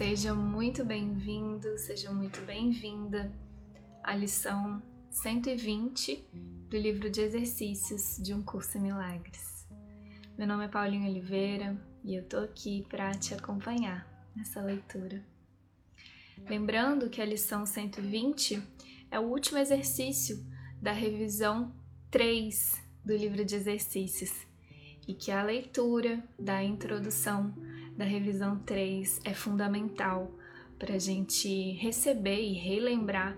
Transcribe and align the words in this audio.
Seja 0.00 0.32
muito 0.32 0.82
bem-vindo, 0.82 1.76
seja 1.76 2.10
muito 2.10 2.40
bem-vinda 2.46 3.30
à 4.02 4.16
lição 4.16 4.82
120 5.10 6.26
do 6.70 6.78
livro 6.78 7.10
de 7.10 7.20
exercícios 7.20 8.16
de 8.16 8.32
um 8.32 8.42
curso 8.42 8.78
em 8.78 8.80
milagres. 8.80 9.68
Meu 10.38 10.46
nome 10.46 10.64
é 10.64 10.68
Paulinho 10.68 11.06
Oliveira 11.06 11.78
e 12.02 12.14
eu 12.14 12.24
tô 12.24 12.38
aqui 12.38 12.86
para 12.88 13.10
te 13.10 13.34
acompanhar 13.34 14.08
nessa 14.34 14.62
leitura. 14.62 15.22
Lembrando 16.48 17.10
que 17.10 17.20
a 17.20 17.26
lição 17.26 17.66
120 17.66 18.62
é 19.10 19.20
o 19.20 19.24
último 19.24 19.58
exercício 19.58 20.42
da 20.80 20.92
revisão 20.92 21.74
3 22.10 22.82
do 23.04 23.14
livro 23.14 23.44
de 23.44 23.54
exercícios 23.54 24.32
e 25.06 25.12
que 25.12 25.30
a 25.30 25.42
leitura 25.42 26.24
da 26.38 26.64
introdução 26.64 27.54
da 28.00 28.06
revisão 28.06 28.58
3 28.60 29.20
é 29.24 29.34
fundamental 29.34 30.32
para 30.78 30.94
a 30.94 30.98
gente 30.98 31.72
receber 31.72 32.40
e 32.40 32.54
relembrar 32.54 33.36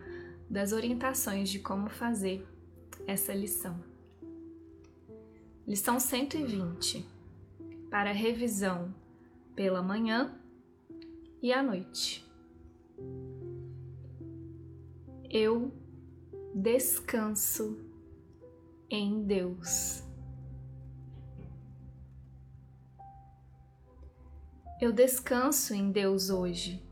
das 0.48 0.70
orientações 0.70 1.50
de 1.50 1.58
como 1.58 1.90
fazer 1.90 2.46
essa 3.04 3.34
lição. 3.34 3.82
Lição 5.66 5.98
120 5.98 7.04
para 7.90 8.12
revisão 8.12 8.94
pela 9.56 9.82
manhã 9.82 10.32
e 11.42 11.52
à 11.52 11.60
noite. 11.60 12.24
Eu 15.28 15.72
descanso 16.54 17.80
em 18.88 19.24
Deus. 19.24 20.01
Eu 24.82 24.90
descanso 24.92 25.72
em 25.74 25.92
Deus 25.92 26.28
hoje 26.28 26.84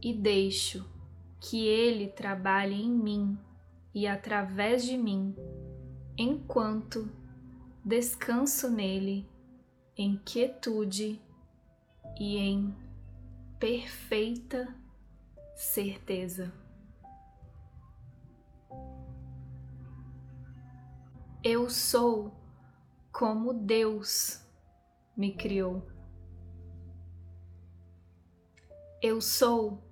e 0.00 0.10
deixo 0.10 0.90
que 1.38 1.66
Ele 1.66 2.08
trabalhe 2.08 2.80
em 2.80 2.90
mim 2.90 3.38
e 3.94 4.06
através 4.06 4.86
de 4.86 4.96
mim, 4.96 5.36
enquanto 6.16 7.12
descanso 7.84 8.70
nele 8.70 9.28
em 9.94 10.16
quietude 10.16 11.20
e 12.18 12.38
em 12.38 12.74
perfeita 13.58 14.74
certeza. 15.54 16.50
Eu 21.44 21.68
sou 21.68 22.32
como 23.12 23.52
Deus 23.52 24.42
me 25.14 25.34
criou. 25.34 25.99
Eu 29.02 29.18
sou 29.22 29.82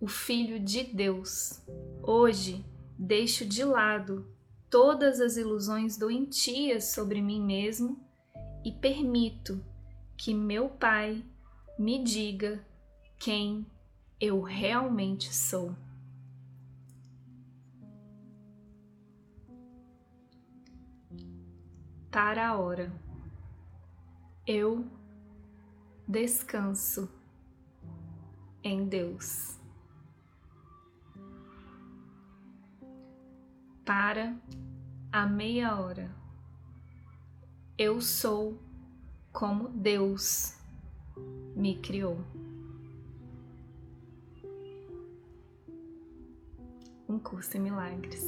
o 0.00 0.08
Filho 0.08 0.58
de 0.58 0.84
Deus. 0.84 1.60
Hoje 2.02 2.64
deixo 2.98 3.44
de 3.44 3.62
lado 3.62 4.26
todas 4.70 5.20
as 5.20 5.36
ilusões 5.36 5.98
doentias 5.98 6.84
sobre 6.94 7.20
mim 7.20 7.42
mesmo 7.42 8.02
e 8.64 8.72
permito 8.72 9.62
que 10.16 10.32
meu 10.32 10.70
Pai 10.70 11.22
me 11.78 12.02
diga 12.02 12.66
quem 13.18 13.66
eu 14.18 14.40
realmente 14.40 15.34
sou. 15.34 15.76
Para 22.10 22.48
a 22.48 22.56
hora, 22.56 22.90
eu 24.46 24.86
descanso 26.08 27.10
em 28.64 28.86
Deus. 28.86 29.60
Para 33.84 34.34
a 35.12 35.26
meia 35.26 35.78
hora, 35.78 36.10
eu 37.76 38.00
sou 38.00 38.58
como 39.30 39.68
Deus 39.68 40.56
me 41.54 41.76
criou. 41.76 42.18
Um 47.06 47.18
curso 47.18 47.58
em 47.58 47.60
milagres. 47.60 48.24